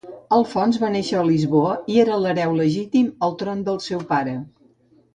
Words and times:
Alfons 0.35 0.79
va 0.83 0.89
néixer 0.95 1.19
a 1.19 1.25
Lisboa 1.27 1.75
i 1.97 2.01
era 2.05 2.19
l'hereu 2.23 2.57
legítim 2.65 3.15
al 3.29 3.39
tron 3.45 3.65
del 3.71 3.81
seu 3.91 4.07
pare. 4.17 4.39